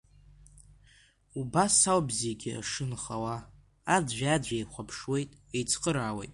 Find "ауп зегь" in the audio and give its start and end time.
1.91-2.47